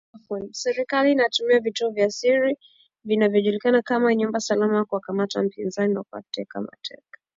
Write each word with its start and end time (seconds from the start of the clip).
serikali 0.51 1.11
inatumia 1.11 1.59
vituo 1.59 1.89
vya 1.89 2.09
siri 2.11 2.57
vinavyojulikana 3.03 3.81
kama 3.81 4.15
nyumba 4.15 4.39
salama 4.39 4.85
kuwakamata 4.85 5.39
wapinzani 5.39 5.93
na 5.93 6.03
kuwatesa 6.03 6.61
mateka 6.61 7.19